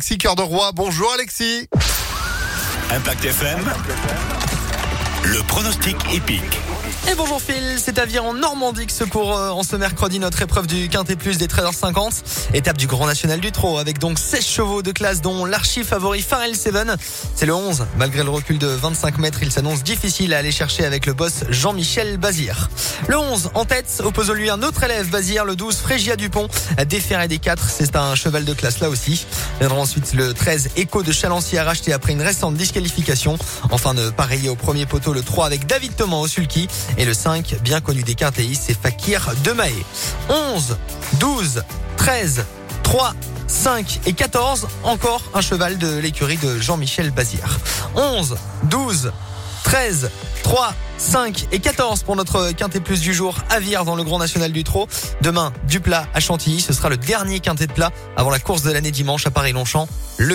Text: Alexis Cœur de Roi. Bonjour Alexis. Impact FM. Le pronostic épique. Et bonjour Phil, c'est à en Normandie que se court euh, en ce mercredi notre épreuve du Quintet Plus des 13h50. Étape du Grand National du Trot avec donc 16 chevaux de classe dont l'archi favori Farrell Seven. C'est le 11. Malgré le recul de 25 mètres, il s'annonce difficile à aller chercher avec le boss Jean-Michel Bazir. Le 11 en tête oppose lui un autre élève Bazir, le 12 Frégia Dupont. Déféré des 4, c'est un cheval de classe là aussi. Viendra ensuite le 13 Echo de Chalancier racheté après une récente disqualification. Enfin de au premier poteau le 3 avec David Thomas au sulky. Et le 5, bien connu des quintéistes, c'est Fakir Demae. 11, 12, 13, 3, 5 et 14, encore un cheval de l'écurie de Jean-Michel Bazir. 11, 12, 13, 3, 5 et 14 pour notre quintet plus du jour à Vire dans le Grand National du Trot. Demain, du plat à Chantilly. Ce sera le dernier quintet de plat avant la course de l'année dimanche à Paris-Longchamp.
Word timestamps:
Alexis 0.00 0.18
Cœur 0.18 0.36
de 0.36 0.42
Roi. 0.42 0.70
Bonjour 0.76 1.12
Alexis. 1.12 1.68
Impact 2.92 3.24
FM. 3.24 3.58
Le 5.24 5.42
pronostic 5.42 5.96
épique. 6.14 6.44
Et 7.10 7.14
bonjour 7.14 7.40
Phil, 7.40 7.78
c'est 7.78 7.98
à 7.98 8.22
en 8.22 8.34
Normandie 8.34 8.86
que 8.86 8.92
se 8.92 9.04
court 9.04 9.34
euh, 9.34 9.48
en 9.48 9.62
ce 9.62 9.76
mercredi 9.76 10.18
notre 10.18 10.42
épreuve 10.42 10.66
du 10.66 10.90
Quintet 10.90 11.16
Plus 11.16 11.38
des 11.38 11.46
13h50. 11.46 12.52
Étape 12.52 12.76
du 12.76 12.86
Grand 12.86 13.06
National 13.06 13.40
du 13.40 13.50
Trot 13.50 13.78
avec 13.78 13.98
donc 13.98 14.18
16 14.18 14.44
chevaux 14.44 14.82
de 14.82 14.92
classe 14.92 15.22
dont 15.22 15.46
l'archi 15.46 15.84
favori 15.84 16.20
Farrell 16.20 16.54
Seven. 16.54 16.96
C'est 17.34 17.46
le 17.46 17.54
11. 17.54 17.86
Malgré 17.96 18.24
le 18.24 18.28
recul 18.28 18.58
de 18.58 18.66
25 18.66 19.18
mètres, 19.18 19.38
il 19.42 19.50
s'annonce 19.50 19.82
difficile 19.82 20.34
à 20.34 20.38
aller 20.38 20.52
chercher 20.52 20.84
avec 20.84 21.06
le 21.06 21.14
boss 21.14 21.44
Jean-Michel 21.48 22.18
Bazir. 22.18 22.68
Le 23.06 23.16
11 23.16 23.52
en 23.54 23.64
tête 23.64 24.02
oppose 24.04 24.30
lui 24.32 24.50
un 24.50 24.62
autre 24.62 24.84
élève 24.84 25.08
Bazir, 25.08 25.46
le 25.46 25.56
12 25.56 25.76
Frégia 25.76 26.16
Dupont. 26.16 26.48
Déféré 26.88 27.26
des 27.26 27.38
4, 27.38 27.70
c'est 27.70 27.96
un 27.96 28.16
cheval 28.16 28.44
de 28.44 28.52
classe 28.52 28.80
là 28.80 28.90
aussi. 28.90 29.24
Viendra 29.60 29.78
ensuite 29.78 30.12
le 30.12 30.34
13 30.34 30.70
Echo 30.76 31.02
de 31.02 31.12
Chalancier 31.12 31.60
racheté 31.60 31.94
après 31.94 32.12
une 32.12 32.22
récente 32.22 32.54
disqualification. 32.54 33.38
Enfin 33.70 33.94
de 33.94 34.12
au 34.50 34.54
premier 34.56 34.84
poteau 34.84 35.14
le 35.14 35.22
3 35.22 35.46
avec 35.46 35.66
David 35.66 35.96
Thomas 35.96 36.16
au 36.16 36.26
sulky. 36.26 36.68
Et 36.98 37.04
le 37.04 37.14
5, 37.14 37.58
bien 37.62 37.80
connu 37.80 38.02
des 38.02 38.16
quintéistes, 38.16 38.64
c'est 38.66 38.76
Fakir 38.76 39.30
Demae. 39.44 39.70
11, 40.28 40.76
12, 41.20 41.62
13, 41.96 42.44
3, 42.82 43.14
5 43.46 44.00
et 44.06 44.12
14, 44.12 44.66
encore 44.82 45.22
un 45.32 45.40
cheval 45.40 45.78
de 45.78 45.96
l'écurie 45.98 46.36
de 46.38 46.58
Jean-Michel 46.58 47.12
Bazir. 47.12 47.60
11, 47.94 48.36
12, 48.64 49.12
13, 49.62 50.10
3, 50.42 50.74
5 50.98 51.46
et 51.52 51.60
14 51.60 52.02
pour 52.02 52.16
notre 52.16 52.50
quintet 52.52 52.80
plus 52.80 53.00
du 53.00 53.14
jour 53.14 53.36
à 53.50 53.60
Vire 53.60 53.84
dans 53.84 53.94
le 53.94 54.02
Grand 54.02 54.18
National 54.18 54.50
du 54.50 54.64
Trot. 54.64 54.88
Demain, 55.22 55.52
du 55.68 55.78
plat 55.78 56.06
à 56.14 56.20
Chantilly. 56.20 56.60
Ce 56.60 56.72
sera 56.72 56.88
le 56.88 56.96
dernier 56.96 57.38
quintet 57.38 57.68
de 57.68 57.72
plat 57.72 57.92
avant 58.16 58.30
la 58.30 58.40
course 58.40 58.62
de 58.62 58.72
l'année 58.72 58.90
dimanche 58.90 59.26
à 59.26 59.30
Paris-Longchamp. 59.30 59.88